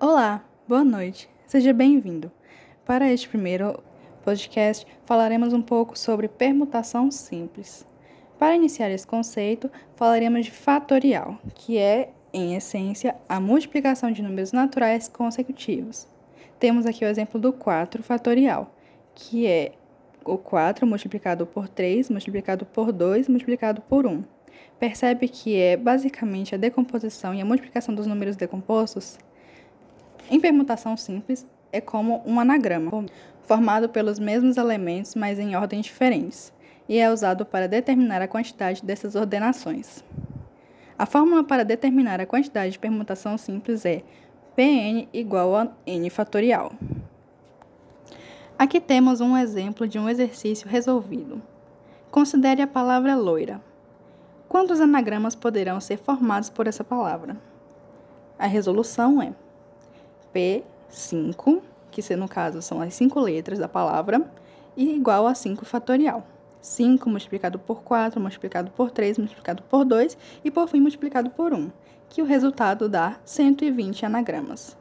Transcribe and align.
Olá, 0.00 0.44
boa 0.68 0.84
noite, 0.84 1.28
seja 1.44 1.72
bem-vindo. 1.72 2.30
Para 2.84 3.10
este 3.10 3.28
primeiro 3.28 3.82
podcast, 4.22 4.86
falaremos 5.04 5.52
um 5.52 5.60
pouco 5.60 5.98
sobre 5.98 6.28
permutação 6.28 7.10
simples. 7.10 7.84
Para 8.38 8.54
iniciar 8.54 8.92
esse 8.92 9.04
conceito, 9.04 9.68
falaremos 9.96 10.44
de 10.44 10.52
fatorial, 10.52 11.36
que 11.52 11.78
é, 11.78 12.10
em 12.32 12.54
essência, 12.54 13.16
a 13.28 13.40
multiplicação 13.40 14.12
de 14.12 14.22
números 14.22 14.52
naturais 14.52 15.08
consecutivos. 15.08 16.06
Temos 16.60 16.86
aqui 16.86 17.04
o 17.04 17.08
exemplo 17.08 17.40
do 17.40 17.52
4 17.52 18.00
fatorial, 18.00 18.72
que 19.16 19.48
é 19.48 19.72
o 20.24 20.38
4 20.38 20.86
multiplicado 20.86 21.44
por 21.44 21.68
3, 21.68 22.08
multiplicado 22.08 22.64
por 22.64 22.92
2, 22.92 23.26
multiplicado 23.26 23.80
por 23.80 24.06
1. 24.06 24.22
Percebe 24.78 25.26
que 25.26 25.56
é 25.56 25.76
basicamente 25.76 26.54
a 26.54 26.58
decomposição 26.58 27.34
e 27.34 27.40
a 27.40 27.44
multiplicação 27.44 27.92
dos 27.92 28.06
números 28.06 28.36
decompostos? 28.36 29.18
Em 30.30 30.38
permutação 30.38 30.96
simples, 30.96 31.46
é 31.72 31.80
como 31.80 32.22
um 32.26 32.38
anagrama, 32.38 33.06
formado 33.42 33.88
pelos 33.88 34.18
mesmos 34.18 34.58
elementos, 34.58 35.14
mas 35.14 35.38
em 35.38 35.56
ordens 35.56 35.86
diferentes, 35.86 36.52
e 36.86 36.98
é 36.98 37.10
usado 37.10 37.46
para 37.46 37.66
determinar 37.66 38.20
a 38.20 38.28
quantidade 38.28 38.84
dessas 38.84 39.14
ordenações. 39.14 40.04
A 40.98 41.06
fórmula 41.06 41.44
para 41.44 41.64
determinar 41.64 42.20
a 42.20 42.26
quantidade 42.26 42.72
de 42.72 42.78
permutação 42.78 43.38
simples 43.38 43.86
é 43.86 44.02
Pn 44.54 45.08
igual 45.12 45.54
a 45.54 45.68
n 45.86 46.10
fatorial. 46.10 46.72
Aqui 48.58 48.80
temos 48.80 49.20
um 49.20 49.36
exemplo 49.36 49.86
de 49.86 49.98
um 49.98 50.08
exercício 50.08 50.68
resolvido. 50.68 51.40
Considere 52.10 52.60
a 52.60 52.66
palavra 52.66 53.14
loira. 53.14 53.62
Quantos 54.48 54.80
anagramas 54.80 55.36
poderão 55.36 55.80
ser 55.80 55.98
formados 55.98 56.50
por 56.50 56.66
essa 56.66 56.82
palavra? 56.82 57.36
A 58.36 58.46
resolução 58.46 59.22
é 59.22 59.32
P5, 60.38 61.60
que 61.90 62.16
no 62.16 62.28
caso 62.28 62.62
são 62.62 62.80
as 62.80 62.94
cinco 62.94 63.18
letras 63.18 63.58
da 63.58 63.68
palavra, 63.68 64.24
e 64.76 64.94
igual 64.94 65.26
a 65.26 65.34
5 65.34 65.64
fatorial. 65.64 66.24
5 66.60 67.10
multiplicado 67.10 67.58
por 67.58 67.82
4, 67.82 68.20
multiplicado 68.20 68.70
por 68.70 68.92
3, 68.92 69.18
multiplicado 69.18 69.62
por 69.64 69.84
2 69.84 70.16
e 70.44 70.50
por 70.50 70.68
fim 70.68 70.80
multiplicado 70.80 71.30
por 71.30 71.52
1, 71.52 71.72
que 72.08 72.22
o 72.22 72.24
resultado 72.24 72.88
dá 72.88 73.18
120 73.24 74.06
anagramas. 74.06 74.77